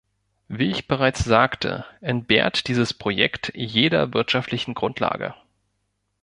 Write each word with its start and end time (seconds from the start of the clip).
Wie 0.47 0.71
ich 0.71 0.87
bereits 0.87 1.23
sagte, 1.25 1.85
entbehrt 1.99 2.67
dieses 2.67 2.91
Projekt 2.91 3.51
jeder 3.53 4.15
wirtschaftlichen 4.15 4.73
Grundlage. 4.73 5.35